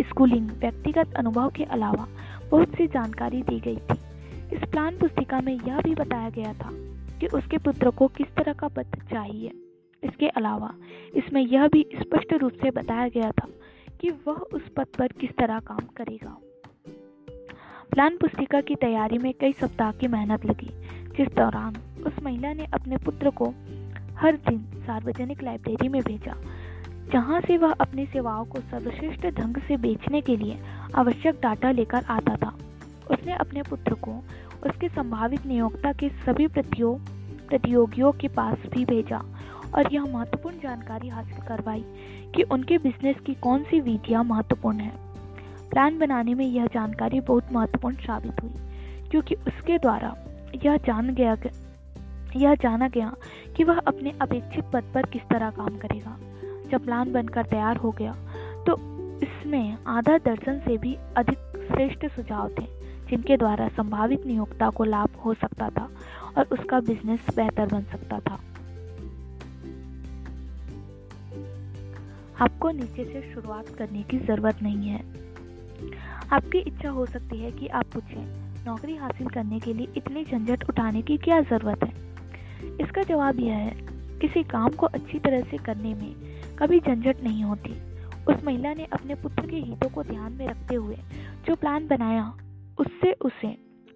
[0.09, 2.09] स्कूलिंग, व्यक्तिगत अनुभव के अलावा
[2.51, 3.99] बहुत सी जानकारी दी गई थी।
[4.57, 6.71] इस प्लान पुस्तिका में यह भी बताया गया था
[7.19, 9.53] कि उसके पुत्र को किस तरह का पद चाहिए।
[10.05, 10.75] इसके अलावा
[11.15, 13.49] इसमें यह भी स्पष्ट रूप से बताया गया था
[14.01, 16.37] कि वह उस पद पर किस तरह काम करेगा।
[17.91, 20.71] प्लान पुस्तिका की तैयारी में कई सप्ताह की मेहनत लगी,
[21.17, 23.55] जिस दौरान उस महिला ने अपने पुत्र को
[24.23, 26.35] हर दिन सार्वजनिक लाइब्रेरी में भेजा,
[27.13, 30.59] जहाँ से वह अपनी सेवाओं को सर्वश्रेष्ठ ढंग से बेचने के लिए
[30.95, 32.53] आवश्यक डाटा लेकर आता था।
[33.11, 34.13] उसने अपने पुत्र को
[34.67, 36.95] उसके संभावित नियोक्ता के सभी प्रतियों,
[37.49, 39.23] प्रतियोगियों के पास भी भेजा
[39.75, 41.85] और यह महत्वपूर्ण जानकारी हासिल करवाई
[42.35, 44.93] कि उनके बिज़नेस की कौन सी विधियाँ महत्वपूर्ण है।
[45.71, 48.55] प्लान बनाने में यह जानकारी बहुत महत्वपूर्ण साबित हुई,
[49.11, 50.17] क्योंकि उसके द्वारा
[50.65, 51.35] यह जान गया
[52.37, 53.13] यह जाना गया
[53.57, 56.17] कि वह अपने अपेक्षित पद पर किस तरह काम करेगा।
[56.71, 58.13] जब प्लान बनकर तैयार हो गया
[58.67, 58.77] तो
[59.23, 62.67] इसमें आधा दर्जन से भी अधिक श्रेष्ठ सुझाव थे,
[63.11, 65.89] जिनके द्वारा संभावित नियोक्ता को लाभ हो सकता था
[66.37, 68.39] और उसका बिज़नेस बेहतर बन सकता था।
[72.41, 75.01] आपको नीचे से शुरुआत करने की ज़रूरत नहीं है।
[76.33, 78.25] आपकी इच्छा हो सकती है कि आप पूछें,
[78.67, 82.12] नौकरी हासिल करने के लिए इतनी झंझट उठाने की क्या ज़रूरत है?
[82.81, 83.71] इसका जवाब यह है,
[84.21, 86.15] किसी काम को अच्छी तरह से करने में
[86.59, 87.73] कभी झंझट नहीं होती।
[88.29, 90.97] उस महिला ने अपने पुत्र के हितों को ध्यान में रखते हुए
[91.47, 92.33] जो प्लान बनाया,
[92.79, 93.49] उससे उसे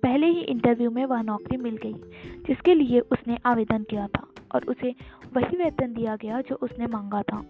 [0.03, 1.95] पहले ही इंटरव्यू में वह नौकरी मिल गई,
[2.47, 4.95] जिसके लिए उसने आवेदन किया था और उसे
[5.37, 7.45] वही वेतन दिया गया जो उसने मांगा था।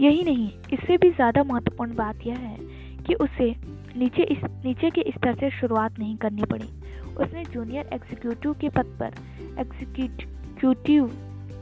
[0.00, 2.56] यही नहीं, इससे भी ज़्यादा महत्वपूर्ण बात यह है
[3.04, 3.54] कि उसे
[3.96, 6.68] नीचे इस, नीचे के स्तर से शुरुआत नहीं करनी पड़ी।
[7.14, 9.14] उसने जूनियर एग्जीक्यूटिव के पद पर
[9.58, 11.10] एग्जीक्यूटिव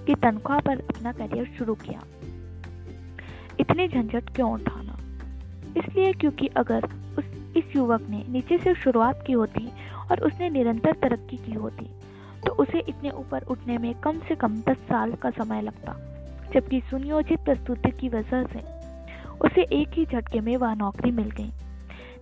[0.07, 2.03] की तनख्वाह पर अपना करियर शुरू किया।
[3.61, 4.99] इतने झंझट क्यों उठाना?
[5.77, 6.85] इसलिए क्योंकि अगर
[7.19, 7.25] उस,
[7.57, 9.69] इस युवक ने नीचे से शुरुआत की होती
[10.11, 11.87] और उसने निरंतर तरक्की की होती
[12.47, 15.93] तो उसे इतने ऊपर उठने में कम से कम दस साल का समय लगता।
[16.55, 18.61] जबकि सुनियोजित प्रस्तुति की वजह से
[19.39, 21.51] उसे एक ही झटके में वह नौकरी मिल गई।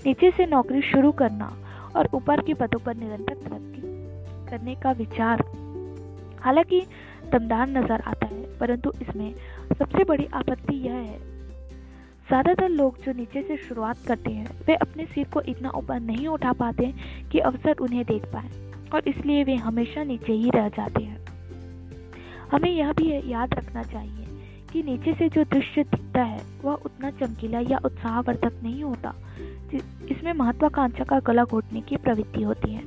[0.06, 1.52] नीचे से नौकरी शुरू करना
[1.96, 3.83] और ऊपर के पदों पर निरंतर तरक्की
[4.50, 5.42] करने का विचार
[6.40, 6.81] हालाँकि
[7.33, 9.35] दमदार नज़र आता है, परंतु इसमें
[9.72, 11.18] सबसे बड़ी आपत्ति यह है।
[12.29, 16.26] ज़्यादातर लोग जो नीचे से शुरुआत करते हैं, वे अपने सिर को इतना ऊपर नहीं
[16.29, 16.92] उठा पाते
[17.33, 18.50] कि अवसर उन्हें देख पाए,
[18.94, 21.18] और इसलिए वे हमेशा नीचे ही रह जाते हैं।
[22.53, 24.26] हमें यह भी याद रखना चाहिए
[24.72, 29.14] कि नीचे से जो दृश्य दिखता है, वह उतना चमकीला या उत्साहवर्धक नहीं होता
[30.11, 32.83] इसमें महत्वाकांक्षा का गला घोटने की प्रवृत्ति होती है।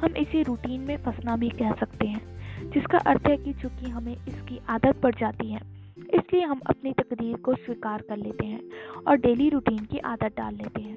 [0.00, 2.20] हम इसे रूटीन में फंसना भी कह सकते हैं।
[2.74, 5.60] जिसका अर्थ है कि चूँकि हमें इसकी आदत पड़ जाती है,
[6.14, 8.60] इसलिए हम अपनी तकदीर को स्वीकार कर लेते हैं
[9.06, 10.96] और डेली रूटीन की आदत डाल लेते हैं।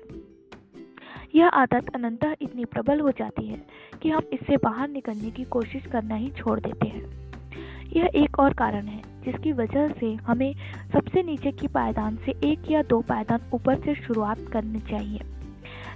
[1.35, 3.61] यह आदत अनंतः इतनी प्रबल हो जाती है
[4.01, 7.03] कि हम इससे बाहर निकलने की कोशिश करना ही छोड़ देते हैं।
[7.95, 10.53] यह एक और कारण है, जिसकी वजह से हमें
[10.93, 15.19] सबसे नीचे की पायदान से एक या दो पायदान ऊपर से शुरुआत करनी चाहिए।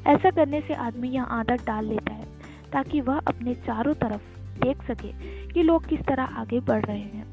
[0.08, 2.26] ऐसा करने से आदमी यह आदत डाल लेता है
[2.74, 5.12] ताकि वह अपने चारों तरफ़ देख सके
[5.48, 7.26] कि लोग किस तरह आगे बढ़ रहे हैं,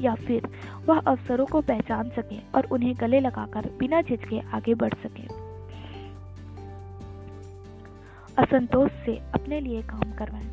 [0.00, 0.48] या फिर
[0.86, 5.26] वह अवसरों को पहचान सके और उन्हें गले लगाकर बिना झिझके आगे बढ़ सके।
[8.38, 10.48] असंतोष से अपने लिए काम करवाएँ।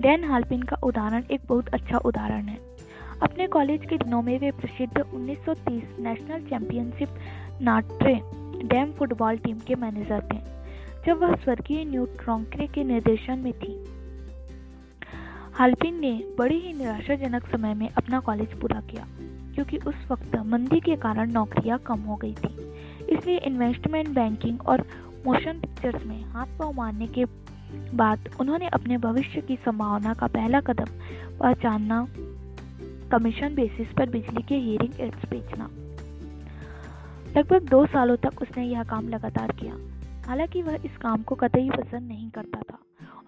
[0.00, 2.58] डैन हालपिन का उदाहरण एक बहुत अच्छा उदाहरण है।
[3.22, 7.08] अपने कॉलेज के दिनों में वे प्रसिद्ध 1930 national championship
[7.62, 8.14] Notre
[8.64, 10.38] Dame football team के मैनेजर थे,
[11.06, 13.74] जब वह स्वर्गीय न्यू ट्रॉन्क्रे के निर्देशन में थी।
[15.60, 19.04] हालपिन ने बड़े ही निराशाजनक समय में अपना कॉलेज पूरा किया,
[19.54, 22.48] क्योंकि उस वक्त मंदी के कारण नौकरियाँ कम हो गई थी।
[23.06, 24.84] इसलिए इन्वेस्टमेंट बैंकिंग और
[25.26, 27.24] मोशन पिक्चर्स में हाथ पाँव मारने के
[27.94, 30.98] बाद उन्होंने अपने भविष्य की संभावना का पहला कदम
[31.40, 32.06] पहचानना
[33.12, 35.70] कमीशन बेसिस पर बिजली के हियरिंग एड्स बेचना।
[37.36, 39.76] लगभग दो सालों तक उसने यह काम लगातार किया,
[40.26, 42.78] हालाँकि वह इस काम को कतई पसंद नहीं करता था।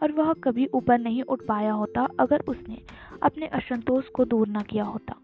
[0.02, 2.78] और वह कभी ऊपर नहीं उठ पाया होता अगर उसने
[3.22, 5.14] अपने असंतोष को दूर न किया होता।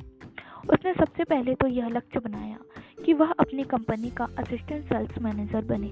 [0.70, 2.58] उसने सबसे पहले तो यह लक्ष्य बनाया
[3.04, 5.88] कि वह अपनी कंपनी का असिस्टेंट सेल्स मैनेजर बने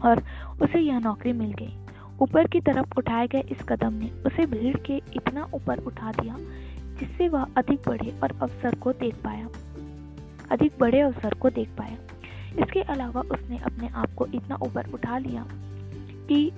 [0.00, 0.22] और
[0.62, 1.76] उसे यह नौकरी मिल गई।
[2.22, 6.36] ऊपर की तरफ़ उठाए गए इस कदम ने उसे भीड़ के इतना ऊपर उठा दिया
[6.98, 9.48] जिससे वह अधिक बड़े और अवसर को देख पाया।
[10.50, 11.96] अधिक बड़े अवसर को देख पाया।
[12.64, 15.46] इसके अलावा उसने अपने आप को इतना ऊपर उठा लिया
[16.28, 16.50] कि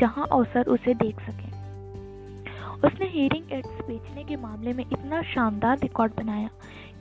[0.00, 1.56] जहाँ अवसर उसे देख सके।
[2.86, 6.48] उसने हीरिंग एड्स बेचने के मामले में इतना शानदार रिकॉर्ड बनाया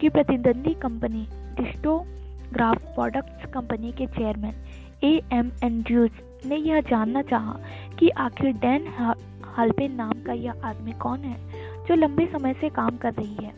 [0.02, 4.56] कि प्रतिद्वंदी कंपनी डिस्टोग्राफ प्रोडक्ट्स कंपनी के चेयरमैन
[5.04, 6.12] ए एम एंड्रूज
[6.46, 7.60] ने यह जानना चाहा
[8.00, 8.88] कि आखिर डैन
[9.44, 11.38] हालपेन नाम का यह आदमी कौन है
[11.86, 13.54] जो लंबे समय से काम कर रही है?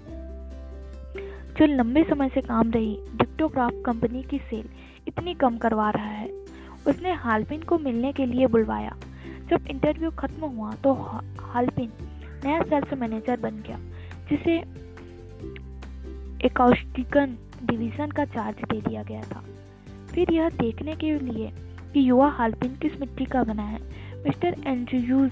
[1.57, 4.69] जो लंबे समय से काम रही डिक्टोग्राफ कंपनी की सेल
[5.07, 6.29] इतनी कम करवा रहा है।
[6.87, 8.95] उसने हालपिन को मिलने के लिए बुलवाया।
[9.49, 11.91] जब इंटरव्यू खत्म हुआ तो हालपिन
[12.45, 13.77] नया सेल्स मैनेजर बन गया,
[14.29, 14.57] जिसे
[16.45, 19.43] एकाउस्टिकन डिवीज़न का चार्ज दे दिया गया था।
[20.13, 21.51] फिर यह देखने के लिए
[21.93, 23.79] कि युवा हालपिन किस मिट्टी का बना है।
[24.23, 25.31] मिस्टर एंड्रयूज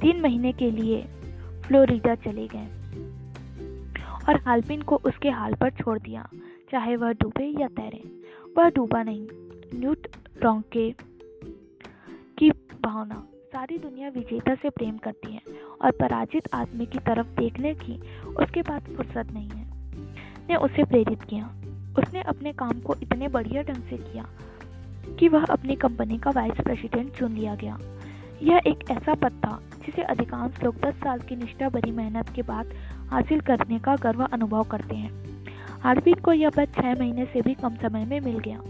[0.00, 1.02] तीन महीने के लिए
[1.66, 2.66] फ्लोरिडा चले गए
[4.28, 6.28] और हालपिन को उसके हाल पर छोड़ दिया,
[6.72, 8.02] चाहे वह डूबे या तैरे।
[8.58, 9.26] वह डूबा नहीं
[9.74, 10.06] न्यूट
[10.42, 11.07] रॉन्के की
[12.82, 15.40] भावना सारी दुनिया विजेता से प्रेम करती है
[15.82, 19.66] और पराजित आदमी की तरफ़ देखने की उसके पास फुर्सत नहीं है।
[20.48, 21.46] ने उसे प्रेरित किया।
[21.98, 24.26] उसने अपने काम को इतने बढ़िया ढंग से किया
[25.18, 27.78] कि वह अपनी कंपनी का वाइस प्रेसिडेंट चुन लिया गया।
[28.42, 32.42] यह एक ऐसा पद था जिसे अधिकांश लोग 10 साल की निष्ठा भरी मेहनत के
[32.42, 32.66] बाद
[33.08, 35.44] हासिल करने का गर्व अनुभव करते हैं।
[35.80, 38.60] हार्दविक को यह पद छह महीने से भी कम समय में मिल गया।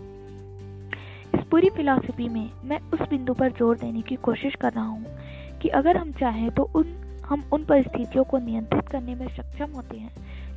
[1.51, 5.05] पूरी फिलॉसफी में मैं उस बिंदु पर ज़ोर देने की कोशिश कर रहा हूँ
[5.63, 6.85] कि अगर हम चाहें तो उन,
[7.27, 10.13] हम उन परिस्थितियों को नियंत्रित करने में सक्षम होते हैं,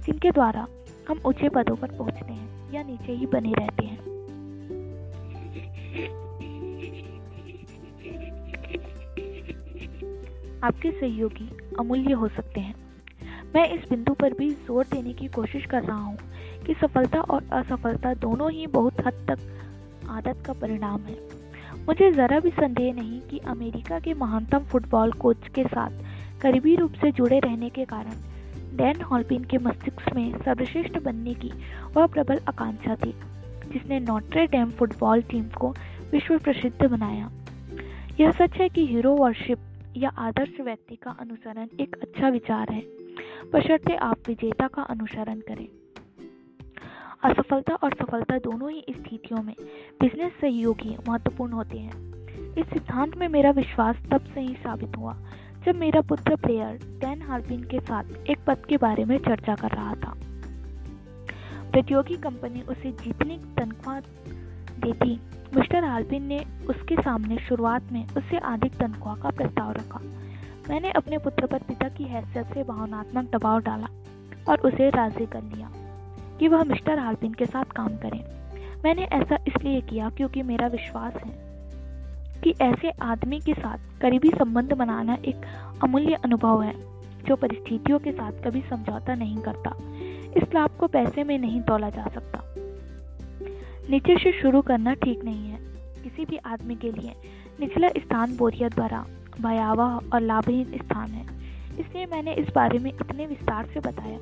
[0.05, 0.67] जिनके द्वारा
[1.09, 3.99] हम ऊँचे पदों पर पहुँचते हैं या नीचे ही बने रहते हैं।
[10.63, 11.49] आपके सहयोगी
[11.79, 12.75] अमूल्य हो सकते हैं।
[13.55, 16.17] मैं इस बिंदु पर भी ज़ोर देने की कोशिश कर रहा हूँ
[16.67, 19.39] कि सफलता और असफलता दोनों ही बहुत हद तक
[20.09, 21.41] आदत का परिणाम है।
[21.87, 25.91] मुझे ज़रा भी संदेह नहीं कि अमेरिका के महानतम फुटबॉल कोच के साथ
[26.41, 28.13] करीबी रूप से जुड़े रहने के कारण
[28.77, 31.51] डैन हॉलपिन के मस्तिष्क में सर्वश्रेष्ठ बनने की
[31.95, 33.13] वह प्रबल आकांक्षा थी,
[33.73, 35.73] जिसने नॉट्रे डैम फुटबॉल टीम को
[36.11, 37.31] विश्व प्रसिद्ध बनाया।
[38.19, 39.57] यह सच है कि हीरो वर्शिप
[39.97, 42.81] या आदर्श व्यक्ति का अनुसरण एक अच्छा विचार है।
[43.53, 45.67] बशर्ते आप विजेता का अनुसरण करें।
[47.23, 49.55] असफलता और सफलता दोनों ही स्थितियों में
[50.01, 51.91] बिज़नेस सहयोगी महत्वपूर्ण होते हैं।
[52.53, 55.15] इस सिद्धांत में मेरा विश्वास तब से ही साबित हुआ,
[55.65, 59.69] जब मेरा पुत्र प्लेयर डैन हार्बिन के साथ एक पद के बारे में चर्चा कर
[59.69, 60.13] रहा था।
[61.71, 63.99] प्रतियोगी कंपनी उसे जितनी तनख्वाह
[64.79, 65.19] देती।
[65.55, 69.99] मिस्टर हार्बिन ने उसके सामने शुरुआत में उससे अधिक तनख्वाह का प्रस्ताव रखा।
[70.69, 73.87] मैंने अपने पुत्र पर पिता की हैसियत से भावनात्मक दबाव डाला
[74.49, 75.71] और उसे राज़ी कर लिया।
[76.41, 78.23] कि वह मिस्टर हार्पिन के साथ काम करें।
[78.83, 81.31] मैंने ऐसा इसलिए किया क्योंकि मेरा विश्वास है
[82.43, 85.41] कि ऐसे आदमी के साथ करीबी संबंध बनाना एक
[85.83, 86.73] अमूल्य अनुभव है,
[87.27, 89.75] जो परिस्थितियों के साथ कभी समझौता नहीं करता।
[90.37, 92.41] इस लाभ को पैसे में नहीं तोला जा सकता।
[93.89, 95.59] नीचे से शुरू करना ठीक नहीं है
[96.03, 97.13] किसी भी आदमी के लिए।
[97.59, 99.05] निचला स्थान बोरियत भरा
[99.41, 101.25] भयावह और लाभहीन स्थान है।
[101.79, 104.17] इसलिए मैंने इस बारे में इतने विस्तार से बताया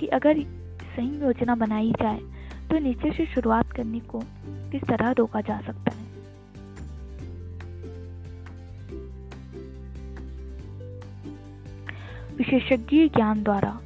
[0.00, 0.36] कि अगर
[0.96, 2.18] सही योजना बनाई जाए
[2.70, 4.22] तो नीचे से शुरुआत करने को
[4.70, 6.08] किस तरह रोका जा सकता है?
[12.36, 13.80] विशेषज्ञ ज्ञान द्वारा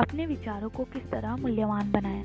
[0.00, 2.24] अपने विचारों को किस तरह मूल्यवान बनाया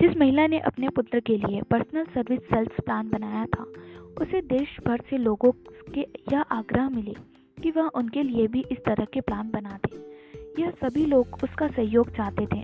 [0.00, 3.62] जिस महिला ने अपने पुत्र के लिए पर्सनल सर्विस सेल्फ प्लान बनाया था,
[4.20, 5.52] उसे देश भर से लोगों
[5.94, 6.00] के
[6.32, 7.14] यह आग्रह मिले
[7.62, 10.15] कि वह उनके लिए भी इस तरह के प्लान बना दे।
[10.58, 12.60] यह सभी लोग उसका सहयोग चाहते थे,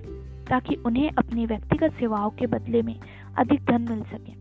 [0.46, 3.00] ताकि उन्हें अपनी व्यक्तिगत सेवाओं के बदले में
[3.38, 4.33] अधिक धन मिल सके।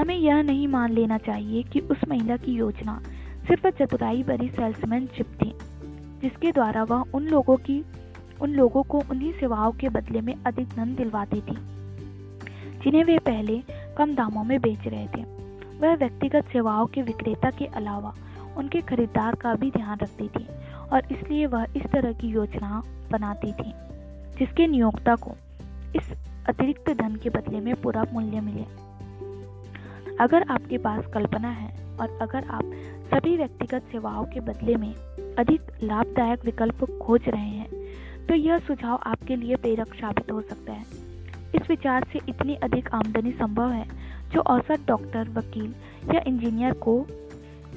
[0.00, 3.00] हमें यह नहीं मान लेना चाहिए कि उस महिला की योजना
[3.48, 5.52] सिर्फ़ चतुराई भरी सेल्समैनशिप थी,
[6.22, 7.84] जिसके द्वारा वह उन लोगों की,
[8.40, 11.56] उन लोगों को उन्हीं सेवाओं के बदले में अधिक धन दिलवाती थी,
[12.84, 13.62] जिन्हें वे पहले
[13.98, 15.22] कम दामों में बेच रहे थे।
[15.80, 18.14] वह व्यक्तिगत सेवाओं के विक्रेता के अलावा
[18.56, 20.46] उनके खरीदार का भी ध्यान रखती थी
[20.92, 23.72] और इसलिए वह इस तरह की योजना बनाती थी,
[24.38, 25.36] जिसके नियोक्ता को
[25.96, 26.12] इस
[26.48, 28.64] अतिरिक्त धन के बदले में पूरा मूल्य मिले।
[30.20, 32.72] अगर आपके पास कल्पना है और अगर आप
[33.10, 34.92] सभी व्यक्तिगत सेवाओं के बदले में
[35.38, 40.72] अधिक लाभदायक विकल्प खोज रहे हैं तो यह सुझाव आपके लिए प्रेरक साबित हो सकता
[40.72, 40.84] है।
[41.54, 43.84] इस विचार से इतनी अधिक आमदनी संभव है,
[44.32, 45.74] जो औसत डॉक्टर, वकील
[46.14, 46.94] या इंजीनियर को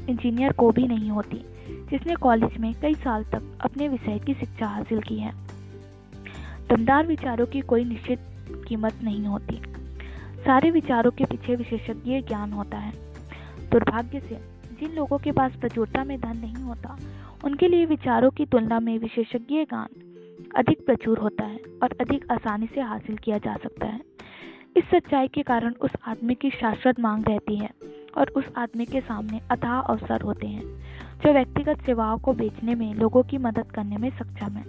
[0.10, 4.68] इंजीनियर को भी नहीं होती। जिसने कॉलेज में कई साल तक अपने विषय की शिक्षा
[4.68, 5.32] हासिल की है।
[6.70, 8.20] दमदार विचारों की कोई निश्चित
[8.68, 9.62] कीमत नहीं होती।
[10.46, 12.94] सारे विचारों के पीछे विशेषज्ञ ज्ञान होता है।
[13.72, 14.36] दुर्भाग्य से,
[14.80, 16.98] जिन लोगों के पास प्रचुरता में धन नहीं होता,
[17.46, 19.88] उनके लिए विचारों की तुलना में विशेषज्ञ ज्ञान
[20.56, 24.00] अधिक प्रचुर होता है और अधिक आसानी से हासिल किया जा सकता है।
[24.78, 27.70] इस सच्चाई के कारण उस आदमी की शाश्वत मांग रहती है
[28.18, 30.64] और उस आदमी के सामने अथाह अवसर होते हैं।
[31.18, 34.64] जो व्यक्तिगत सेवाओं को बेचने में, लोगों की मदद करने में सक्षम है।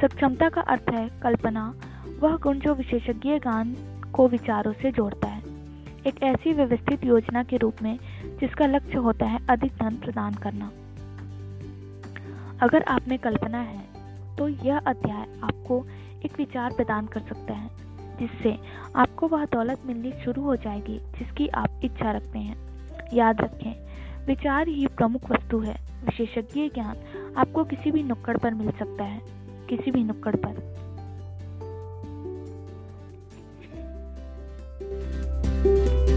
[0.00, 1.74] सक्षमता का अर्थ है कल्पना,
[2.20, 3.74] वह गुण जो विशेषज्ञ गान
[4.14, 5.42] को विचारों से जोड़ता है।
[6.06, 7.98] एक ऐसी व्यवस्थित योजना के रूप में,
[8.40, 10.70] जिसका लक्ष्य होता है अधिक धन प्रदान करना।
[12.62, 15.84] अगर आप में कल्पना है तो यह अध्याय आपको
[16.24, 17.68] एक विचार प्रदान कर सकता है,
[18.18, 18.56] जिससे
[18.96, 22.56] आपको वह दौलत मिलनी शुरू हो जाएगी जिसकी आप इच्छा रखते हैं।
[23.14, 23.87] याद रखें
[24.28, 26.96] विचार ही प्रमुख वस्तु है। विशेषज्ञ ज्ञान
[27.36, 29.20] आपको किसी भी नुक्कड़ पर मिल सकता है।
[29.68, 30.78] किसी भी नुक्कड़ पर।
[35.64, 36.07] thank you